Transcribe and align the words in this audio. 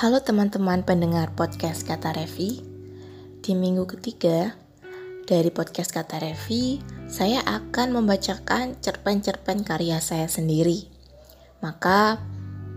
Halo 0.00 0.24
teman-teman 0.24 0.80
pendengar 0.80 1.36
podcast 1.36 1.84
Kata 1.84 2.16
Revi. 2.16 2.64
Di 3.44 3.52
minggu 3.52 3.84
ketiga 3.84 4.56
dari 5.28 5.52
podcast 5.52 5.92
Kata 5.92 6.24
Revi, 6.24 6.80
saya 7.04 7.44
akan 7.44 8.00
membacakan 8.00 8.80
cerpen-cerpen 8.80 9.60
karya 9.60 10.00
saya 10.00 10.24
sendiri. 10.24 10.88
Maka 11.60 12.16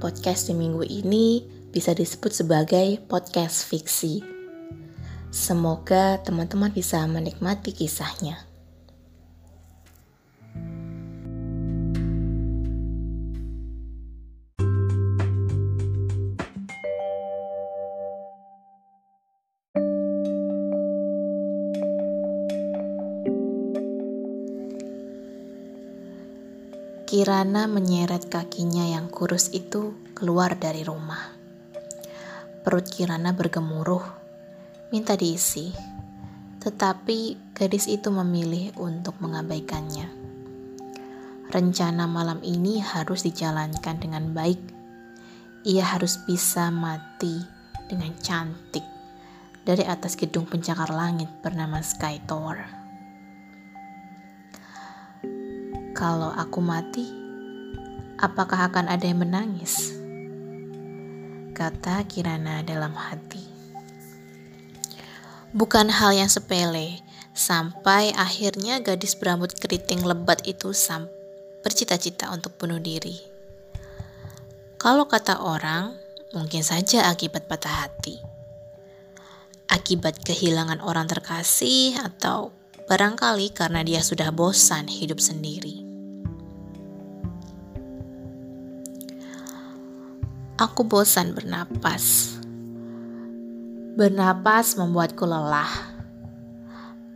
podcast 0.04 0.52
di 0.52 0.54
minggu 0.60 0.84
ini 0.84 1.48
bisa 1.72 1.96
disebut 1.96 2.44
sebagai 2.44 3.00
podcast 3.08 3.72
fiksi. 3.72 4.20
Semoga 5.32 6.20
teman-teman 6.28 6.76
bisa 6.76 7.08
menikmati 7.08 7.72
kisahnya. 7.72 8.53
Kirana 27.14 27.70
menyeret 27.70 28.26
kakinya 28.26 28.90
yang 28.90 29.06
kurus 29.06 29.54
itu 29.54 29.94
keluar 30.18 30.58
dari 30.58 30.82
rumah. 30.82 31.30
Perut 32.66 32.90
Kirana 32.90 33.38
bergemuruh, 33.38 34.02
minta 34.90 35.14
diisi. 35.14 35.70
Tetapi 36.58 37.54
gadis 37.54 37.86
itu 37.86 38.10
memilih 38.10 38.74
untuk 38.82 39.22
mengabaikannya. 39.22 40.10
Rencana 41.54 42.10
malam 42.10 42.42
ini 42.42 42.82
harus 42.82 43.22
dijalankan 43.30 44.02
dengan 44.02 44.34
baik. 44.34 44.74
Ia 45.70 45.86
harus 45.86 46.18
bisa 46.26 46.74
mati 46.74 47.38
dengan 47.94 48.18
cantik 48.26 48.90
dari 49.62 49.86
atas 49.86 50.18
gedung 50.18 50.50
pencakar 50.50 50.90
langit 50.90 51.30
bernama 51.46 51.78
Sky 51.86 52.26
Tower. 52.26 52.83
Kalau 55.94 56.34
aku 56.34 56.58
mati, 56.58 57.06
apakah 58.18 58.66
akan 58.66 58.90
ada 58.90 59.06
yang 59.06 59.22
menangis? 59.22 59.94
Kata 61.54 62.02
Kirana 62.10 62.66
dalam 62.66 62.98
hati. 62.98 63.46
Bukan 65.54 65.94
hal 65.94 66.18
yang 66.18 66.34
sepele, 66.34 66.98
sampai 67.38 68.10
akhirnya 68.18 68.82
gadis 68.82 69.14
berambut 69.14 69.54
keriting 69.54 70.02
lebat 70.02 70.42
itu 70.50 70.74
bercita-cita 71.62 72.34
untuk 72.34 72.58
bunuh 72.58 72.82
diri. 72.82 73.22
Kalau 74.82 75.06
kata 75.06 75.46
orang, 75.46 75.94
mungkin 76.34 76.66
saja 76.66 77.06
akibat 77.06 77.46
patah 77.46 77.86
hati. 77.86 78.18
Akibat 79.70 80.26
kehilangan 80.26 80.82
orang 80.82 81.06
terkasih 81.06 82.02
atau 82.02 82.50
barangkali 82.84 83.56
karena 83.56 83.80
dia 83.82 84.04
sudah 84.04 84.30
bosan 84.36 84.92
hidup 84.92 85.24
sendiri. 85.24 85.83
Aku 90.64 90.88
bosan 90.88 91.36
bernapas. 91.36 92.40
Bernapas 94.00 94.80
membuatku 94.80 95.28
lelah. 95.28 95.68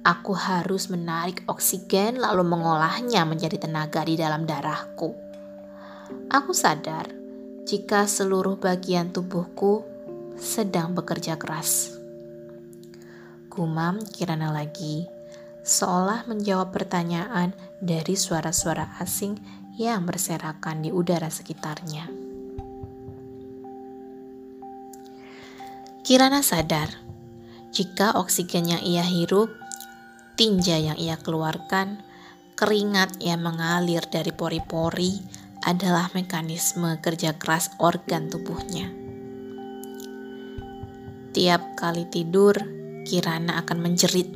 Aku 0.04 0.36
harus 0.36 0.92
menarik 0.92 1.48
oksigen 1.48 2.20
lalu 2.20 2.44
mengolahnya 2.44 3.24
menjadi 3.24 3.56
tenaga 3.64 4.04
di 4.04 4.20
dalam 4.20 4.44
darahku. 4.44 5.16
Aku 6.28 6.52
sadar 6.52 7.08
jika 7.64 8.04
seluruh 8.04 8.60
bagian 8.60 9.16
tubuhku 9.16 9.88
sedang 10.36 10.92
bekerja 10.92 11.40
keras. 11.40 11.96
Gumam 13.48 14.04
Kirana 14.12 14.52
lagi, 14.52 15.08
seolah 15.64 16.28
menjawab 16.28 16.76
pertanyaan 16.76 17.56
dari 17.80 18.20
suara-suara 18.20 19.00
asing 19.00 19.40
yang 19.80 20.04
berserakan 20.04 20.84
di 20.84 20.92
udara 20.92 21.32
sekitarnya. 21.32 22.27
Kirana 26.08 26.40
sadar 26.40 26.88
jika 27.76 28.16
oksigen 28.16 28.64
yang 28.72 28.80
ia 28.80 29.04
hirup, 29.04 29.52
tinja 30.40 30.80
yang 30.80 30.96
ia 30.96 31.20
keluarkan, 31.20 32.00
keringat 32.56 33.20
yang 33.20 33.44
mengalir 33.44 34.00
dari 34.08 34.32
pori-pori 34.32 35.20
adalah 35.68 36.08
mekanisme 36.16 36.96
kerja 37.04 37.36
keras 37.36 37.76
organ 37.84 38.32
tubuhnya. 38.32 38.88
Tiap 41.36 41.76
kali 41.76 42.08
tidur, 42.08 42.56
Kirana 43.04 43.60
akan 43.60 43.78
menjerit. 43.84 44.32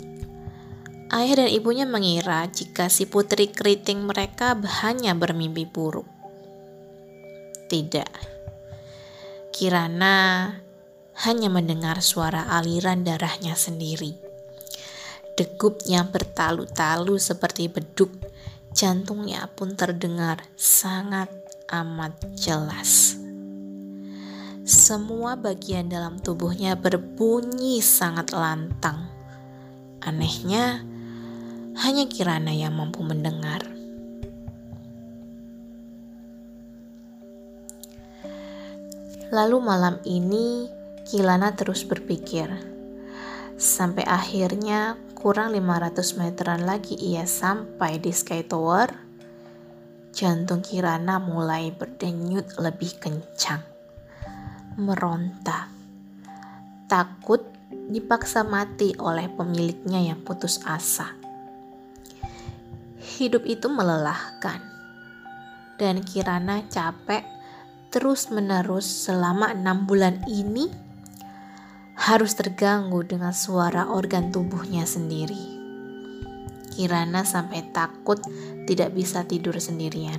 Ayah 1.07 1.47
dan 1.47 1.55
ibunya 1.55 1.87
mengira 1.87 2.51
jika 2.51 2.91
si 2.91 3.07
putri 3.07 3.47
keriting 3.47 4.03
mereka 4.03 4.59
hanya 4.83 5.15
bermimpi 5.15 5.63
buruk. 5.71 6.11
Tidak. 7.71 8.11
Kirana 9.55 10.51
hanya 11.21 11.53
mendengar 11.53 12.01
suara 12.01 12.49
aliran 12.49 13.05
darahnya 13.05 13.53
sendiri. 13.53 14.17
Degupnya 15.37 16.01
bertalu-talu 16.01 17.21
seperti 17.21 17.69
beduk, 17.69 18.09
jantungnya 18.73 19.45
pun 19.53 19.77
terdengar 19.77 20.41
sangat 20.57 21.29
amat 21.69 22.17
jelas. 22.33 23.21
Semua 24.65 25.37
bagian 25.37 25.93
dalam 25.93 26.17
tubuhnya 26.17 26.73
berbunyi 26.73 27.81
sangat 27.85 28.33
lantang. 28.33 29.05
Anehnya, 30.01 30.81
hanya 31.85 32.05
Kirana 32.09 32.49
yang 32.49 32.73
mampu 32.73 33.05
mendengar. 33.05 33.61
Lalu 39.31 39.57
malam 39.63 39.95
ini 40.03 40.80
Kilana 41.01 41.57
terus 41.57 41.81
berpikir. 41.81 42.47
Sampai 43.57 44.05
akhirnya 44.05 44.97
kurang 45.17 45.53
500 45.53 46.17
meteran 46.17 46.61
lagi 46.65 46.97
ia 46.97 47.25
sampai 47.25 48.01
di 48.01 48.13
Sky 48.13 48.45
Tower. 48.45 48.89
Jantung 50.13 50.61
Kirana 50.61 51.17
mulai 51.17 51.73
berdenyut 51.73 52.57
lebih 52.61 52.97
kencang. 53.01 53.61
Meronta. 54.81 55.69
Takut 56.85 57.41
dipaksa 57.89 58.45
mati 58.45 58.93
oleh 58.97 59.29
pemiliknya 59.29 60.01
yang 60.01 60.19
putus 60.21 60.61
asa. 60.65 61.17
Hidup 63.17 63.45
itu 63.49 63.69
melelahkan. 63.69 64.61
Dan 65.81 66.05
Kirana 66.05 66.65
capek 66.69 67.25
terus-menerus 67.89 68.85
selama 68.85 69.51
enam 69.51 69.89
bulan 69.89 70.23
ini 70.29 70.90
harus 72.01 72.33
terganggu 72.33 73.05
dengan 73.05 73.29
suara 73.29 73.85
organ 73.85 74.33
tubuhnya 74.33 74.89
sendiri. 74.89 75.37
Kirana 76.73 77.21
sampai 77.21 77.69
takut 77.69 78.17
tidak 78.65 78.97
bisa 78.97 79.21
tidur 79.29 79.53
sendirian. 79.61 80.17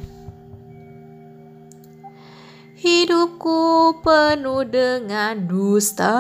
Hidupku 2.79 3.99
penuh 3.99 4.63
dengan 4.63 5.43
dusta. 5.51 6.15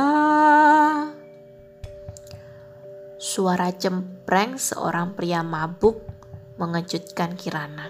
Suara 3.23 3.71
cempreng 3.71 4.59
seorang 4.59 5.15
pria 5.15 5.47
mabuk 5.47 6.03
mengejutkan 6.59 7.39
Kirana. 7.39 7.87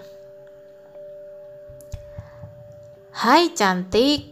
Hai 3.17 3.53
cantik, 3.57 4.29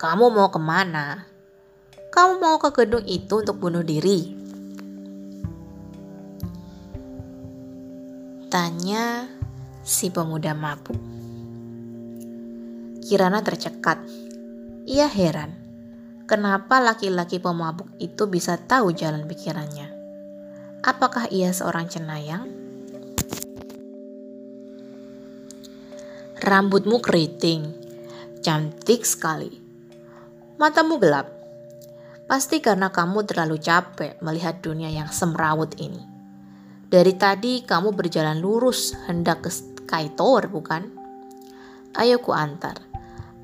kamu 0.00 0.32
mau 0.32 0.48
ke 0.48 0.60
mana? 0.60 1.31
Kamu 2.12 2.44
mau 2.44 2.60
ke 2.60 2.68
gedung 2.76 3.08
itu 3.08 3.40
untuk 3.40 3.56
bunuh 3.56 3.80
diri? 3.80 4.36
Tanya 8.52 9.32
si 9.80 10.12
pemuda 10.12 10.52
mabuk. 10.52 11.00
Kirana 13.00 13.40
tercekat. 13.40 14.04
Ia 14.84 15.08
heran. 15.08 15.56
Kenapa 16.28 16.84
laki-laki 16.84 17.40
pemabuk 17.40 17.88
itu 17.96 18.28
bisa 18.28 18.60
tahu 18.60 18.92
jalan 18.92 19.24
pikirannya? 19.24 19.88
Apakah 20.84 21.32
ia 21.32 21.48
seorang 21.56 21.88
cenayang? 21.88 22.44
Rambutmu 26.44 27.00
keriting, 27.00 27.72
cantik 28.44 29.08
sekali. 29.08 29.56
Matamu 30.60 31.00
gelap, 31.00 31.41
Pasti 32.32 32.64
karena 32.64 32.88
kamu 32.88 33.28
terlalu 33.28 33.60
capek 33.60 34.16
melihat 34.24 34.64
dunia 34.64 34.88
yang 34.88 35.12
semrawut 35.12 35.76
ini. 35.76 36.00
Dari 36.88 37.12
tadi 37.20 37.60
kamu 37.60 37.92
berjalan 37.92 38.40
lurus 38.40 38.96
hendak 39.04 39.44
ke 39.44 39.52
Sky 39.52 40.08
Tower 40.16 40.48
bukan? 40.48 40.88
Ayo 41.92 42.24
ku 42.24 42.32
antar. 42.32 42.80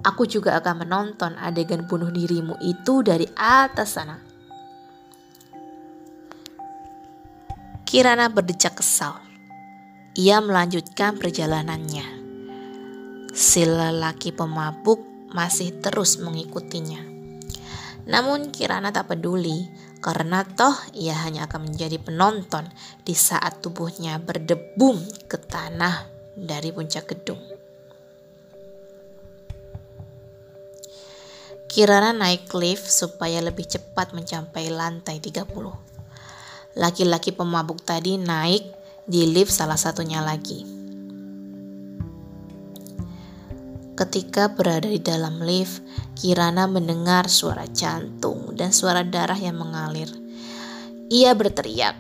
Aku 0.01 0.25
juga 0.25 0.57
akan 0.57 0.89
menonton 0.89 1.37
adegan 1.37 1.85
bunuh 1.85 2.09
dirimu 2.09 2.57
itu 2.65 3.05
dari 3.05 3.29
atas 3.37 3.93
sana. 3.93 4.17
Kirana 7.85 8.33
berdecak 8.33 8.81
kesal. 8.81 9.21
Ia 10.17 10.41
melanjutkan 10.41 11.21
perjalanannya. 11.21 12.09
Si 13.37 13.69
lelaki 13.69 14.33
pemabuk 14.33 15.05
masih 15.37 15.77
terus 15.85 16.17
mengikutinya. 16.25 17.18
Namun 18.09 18.49
Kirana 18.49 18.89
tak 18.89 19.13
peduli 19.13 19.69
karena 20.01 20.41
toh 20.41 20.73
ia 20.97 21.13
hanya 21.29 21.45
akan 21.45 21.69
menjadi 21.69 22.01
penonton 22.01 22.65
di 23.05 23.13
saat 23.13 23.61
tubuhnya 23.61 24.17
berdebum 24.17 24.97
ke 25.29 25.37
tanah 25.37 26.09
dari 26.33 26.73
puncak 26.73 27.13
gedung. 27.13 27.41
Kirana 31.69 32.17
naik 32.17 32.49
lift 32.57 32.89
supaya 32.89 33.45
lebih 33.45 33.69
cepat 33.69 34.17
mencapai 34.17 34.73
lantai 34.73 35.21
30. 35.21 35.45
Laki-laki 36.81 37.37
pemabuk 37.37 37.85
tadi 37.85 38.17
naik 38.17 38.65
di 39.05 39.29
lift 39.29 39.53
salah 39.53 39.77
satunya 39.77 40.25
lagi. 40.25 40.78
Ketika 43.99 44.55
berada 44.55 44.87
di 44.87 45.03
dalam 45.03 45.43
lift, 45.43 45.83
Kirana 46.15 46.71
mendengar 46.71 47.27
suara 47.27 47.67
jantung 47.67 48.55
dan 48.55 48.71
suara 48.71 49.03
darah 49.03 49.35
yang 49.35 49.59
mengalir. 49.59 50.07
Ia 51.11 51.35
berteriak, 51.35 51.99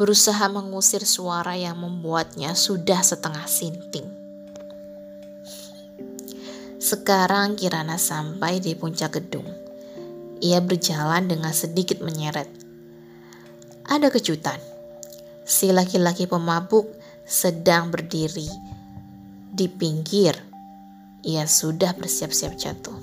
berusaha 0.00 0.48
mengusir 0.48 1.04
suara 1.04 1.52
yang 1.52 1.76
membuatnya 1.76 2.56
sudah 2.56 3.04
setengah 3.04 3.44
sinting. 3.44 4.08
Sekarang 6.80 7.60
Kirana 7.60 8.00
sampai 8.00 8.64
di 8.64 8.72
puncak 8.72 9.20
gedung. 9.20 9.52
Ia 10.40 10.64
berjalan 10.64 11.28
dengan 11.28 11.52
sedikit 11.52 12.00
menyeret. 12.00 12.48
Ada 13.84 14.08
kejutan. 14.08 14.56
Si 15.44 15.68
laki-laki 15.76 16.24
pemabuk 16.24 16.88
sedang 17.28 17.92
berdiri 17.92 18.48
di 19.52 19.68
pinggir 19.68 20.55
ia 21.26 21.42
sudah 21.50 21.90
bersiap-siap 21.98 22.54
jatuh. 22.54 22.94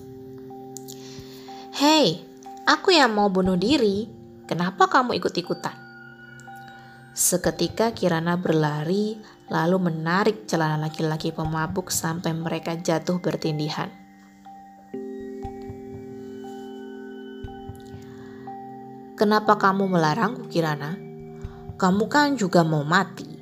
Hei, 1.76 2.24
aku 2.64 2.96
yang 2.96 3.12
mau 3.12 3.28
bunuh 3.28 3.60
diri. 3.60 4.08
Kenapa 4.48 4.88
kamu 4.88 5.20
ikut-ikutan? 5.20 5.76
Seketika 7.12 7.92
Kirana 7.92 8.40
berlari 8.40 9.20
lalu 9.52 9.92
menarik 9.92 10.48
celana 10.48 10.88
laki-laki 10.88 11.36
pemabuk 11.36 11.92
sampai 11.92 12.32
mereka 12.32 12.80
jatuh 12.80 13.20
bertindihan. 13.20 13.92
Kenapa 19.20 19.60
kamu 19.60 19.94
melarangku 19.94 20.48
Kirana? 20.48 20.96
Kamu 21.76 22.08
kan 22.08 22.40
juga 22.40 22.64
mau 22.64 22.82
mati. 22.88 23.33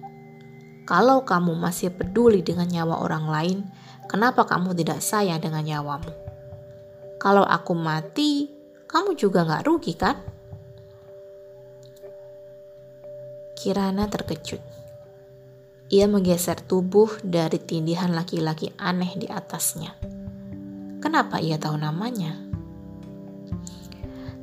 Kalau 0.92 1.24
kamu 1.24 1.56
masih 1.56 1.88
peduli 1.96 2.44
dengan 2.44 2.68
nyawa 2.68 3.00
orang 3.00 3.26
lain, 3.32 3.60
Kenapa 4.12 4.44
kamu 4.44 4.76
tidak 4.76 5.00
sayang 5.00 5.40
dengan 5.40 5.64
nyawamu? 5.64 6.12
Kalau 7.16 7.48
aku 7.48 7.72
mati, 7.72 8.52
kamu 8.92 9.16
juga 9.16 9.48
gak 9.48 9.64
rugi 9.64 9.96
kan? 9.96 10.20
Kirana 13.56 14.12
terkejut. 14.12 14.60
Ia 15.96 16.12
menggeser 16.12 16.60
tubuh 16.60 17.08
dari 17.24 17.56
tindihan 17.56 18.12
laki-laki 18.12 18.76
aneh 18.76 19.16
di 19.16 19.32
atasnya. 19.32 19.96
Kenapa 21.00 21.40
ia 21.40 21.56
tahu 21.56 21.80
namanya? 21.80 22.36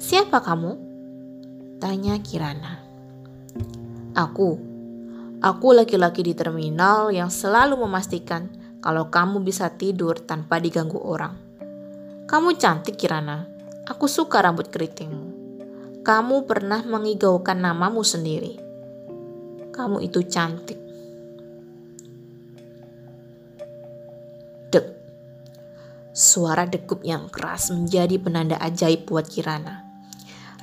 Siapa 0.01 0.41
kamu? 0.41 0.73
Tanya 1.77 2.17
Kirana. 2.25 2.81
Aku. 4.17 4.68
Aku 5.39 5.71
laki-laki 5.71 6.27
di 6.27 6.35
terminal 6.35 7.15
yang 7.15 7.31
selalu 7.31 7.79
memastikan 7.87 8.51
kalau 8.83 9.07
kamu 9.07 9.39
bisa 9.47 9.71
tidur 9.71 10.19
tanpa 10.19 10.59
diganggu 10.59 10.99
orang. 10.99 11.39
Kamu 12.27 12.59
cantik 12.59 12.99
Kirana, 12.99 13.47
aku 13.87 14.11
suka 14.11 14.43
rambut 14.43 14.67
keritingmu. 14.67 15.31
Kamu 16.03 16.43
pernah 16.43 16.83
mengigaukan 16.83 17.55
namamu 17.55 18.03
sendiri. 18.03 18.59
Kamu 19.71 20.03
itu 20.03 20.27
cantik. 20.27 20.83
Dek. 24.75 24.87
Suara 26.11 26.67
degup 26.67 27.07
yang 27.07 27.31
keras 27.31 27.71
menjadi 27.71 28.19
penanda 28.19 28.59
ajaib 28.59 29.07
buat 29.07 29.31
Kirana. 29.31 29.87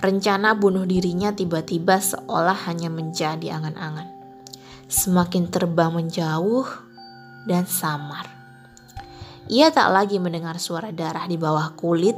Rencana 0.04 0.51
bunuh 0.51 0.83
dirinya 0.83 1.31
tiba-tiba 1.31 1.95
seolah 2.04 2.68
hanya 2.68 2.92
menjadi 2.92 3.56
angan-angan. 3.56 4.14
Semakin 4.95 5.51
terbang 5.51 5.92
menjauh, 5.92 6.63
dan 7.44 7.68
samar. 7.68 8.31
Ia 9.51 9.68
tak 9.69 9.92
lagi 9.92 10.24
mendengar 10.24 10.56
suara 10.56 10.95
darah 10.95 11.27
di 11.27 11.36
bawah 11.36 11.75
kulit, 11.75 12.15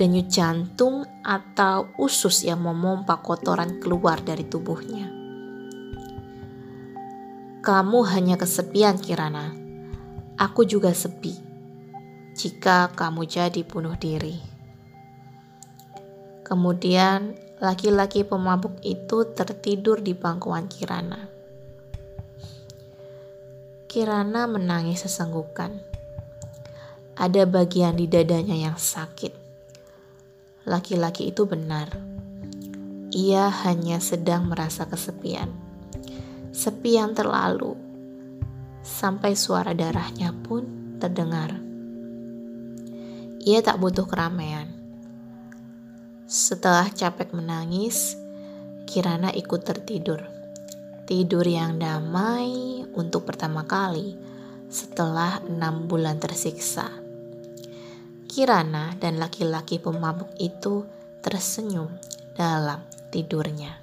denyut 0.00 0.32
jantung 0.32 1.04
atau 1.20 1.92
usus 2.00 2.48
yang 2.48 2.64
memompa 2.64 3.20
kotoran 3.20 3.76
keluar 3.76 4.24
dari 4.24 4.48
tubuhnya. 4.48 5.12
Kamu 7.60 8.00
hanya 8.08 8.40
kesepian, 8.40 8.96
Kirana. 8.96 9.52
Aku 10.40 10.64
juga 10.64 10.90
sepi. 10.96 11.36
Jika 12.32 12.90
kamu 12.96 13.28
jadi 13.28 13.60
bunuh 13.68 13.94
diri. 14.00 14.40
Kemudian, 16.42 17.36
laki-laki 17.60 18.24
pemabuk 18.24 18.80
itu 18.80 19.28
tertidur 19.36 20.00
di 20.00 20.16
pangkuan 20.16 20.66
Kirana. 20.66 21.41
Kirana 23.92 24.48
menangis 24.48 25.04
sesenggukan. 25.04 25.76
Ada 27.12 27.44
bagian 27.44 27.92
di 27.92 28.08
dadanya 28.08 28.56
yang 28.56 28.80
sakit. 28.80 29.36
Laki-laki 30.64 31.28
itu 31.28 31.44
benar. 31.44 31.92
Ia 33.12 33.52
hanya 33.68 34.00
sedang 34.00 34.48
merasa 34.48 34.88
kesepian. 34.88 35.52
Sepi 36.56 36.96
yang 36.96 37.12
terlalu. 37.12 37.76
Sampai 38.80 39.36
suara 39.36 39.76
darahnya 39.76 40.32
pun 40.40 40.96
terdengar. 40.96 41.52
Ia 43.44 43.60
tak 43.60 43.76
butuh 43.76 44.08
keramaian. 44.08 44.72
Setelah 46.24 46.88
capek 46.88 47.36
menangis, 47.36 48.16
Kirana 48.88 49.28
ikut 49.36 49.60
tertidur. 49.68 50.31
Tidur 51.12 51.44
yang 51.44 51.76
damai 51.76 52.88
untuk 52.96 53.28
pertama 53.28 53.68
kali 53.68 54.16
setelah 54.72 55.44
enam 55.44 55.84
bulan 55.84 56.16
tersiksa. 56.16 56.88
Kirana 58.24 58.96
dan 58.96 59.20
laki-laki 59.20 59.76
pemabuk 59.76 60.32
itu 60.40 60.88
tersenyum 61.20 61.92
dalam 62.32 62.80
tidurnya. 63.12 63.81